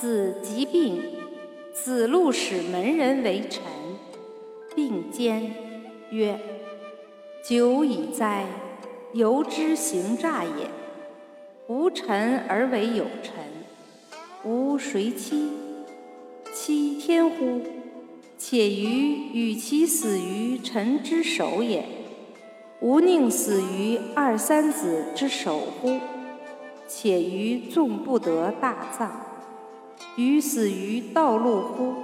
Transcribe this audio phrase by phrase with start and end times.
[0.00, 1.02] 子疾病，
[1.74, 3.62] 子路使门人为臣，
[4.74, 5.52] 并肩
[6.08, 6.40] 曰
[7.44, 8.46] ：“久矣哉，
[9.12, 10.70] 由之行诈也！
[11.66, 13.44] 无臣而为有臣，
[14.44, 15.50] 吾谁欺？
[16.54, 17.60] 欺天乎？
[18.38, 21.84] 且于与其死于臣之手也，
[22.80, 25.98] 吾宁死于二三子之手乎？
[26.88, 29.26] 且于纵不得大葬。”
[30.16, 31.94] 于死于道路乎？